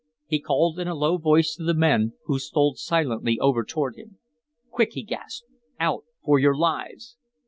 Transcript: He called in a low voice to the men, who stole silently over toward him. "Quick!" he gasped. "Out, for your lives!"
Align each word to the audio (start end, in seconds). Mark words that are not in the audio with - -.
He 0.25 0.39
called 0.39 0.79
in 0.79 0.87
a 0.87 0.95
low 0.95 1.17
voice 1.19 1.53
to 1.55 1.63
the 1.63 1.75
men, 1.75 2.13
who 2.25 2.39
stole 2.39 2.73
silently 2.73 3.37
over 3.39 3.63
toward 3.63 3.97
him. 3.97 4.17
"Quick!" 4.71 4.93
he 4.93 5.03
gasped. 5.03 5.45
"Out, 5.79 6.05
for 6.25 6.39
your 6.39 6.57
lives!" 6.57 7.17